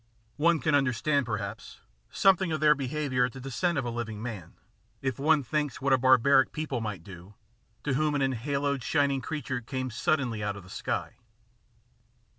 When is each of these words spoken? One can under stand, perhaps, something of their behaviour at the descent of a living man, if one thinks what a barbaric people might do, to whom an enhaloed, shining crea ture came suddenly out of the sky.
One 0.37 0.59
can 0.59 0.73
under 0.73 0.93
stand, 0.93 1.27
perhaps, 1.27 1.79
something 2.09 2.51
of 2.51 2.59
their 2.59 2.73
behaviour 2.73 3.25
at 3.25 3.33
the 3.33 3.39
descent 3.39 3.77
of 3.77 3.85
a 3.85 3.91
living 3.91 4.19
man, 4.19 4.55
if 5.03 5.19
one 5.19 5.43
thinks 5.43 5.79
what 5.79 5.93
a 5.93 5.97
barbaric 5.99 6.51
people 6.51 6.81
might 6.81 7.03
do, 7.03 7.35
to 7.83 7.93
whom 7.93 8.15
an 8.15 8.21
enhaloed, 8.23 8.81
shining 8.81 9.21
crea 9.21 9.43
ture 9.43 9.61
came 9.61 9.91
suddenly 9.91 10.43
out 10.43 10.55
of 10.57 10.63
the 10.63 10.71
sky. 10.71 11.17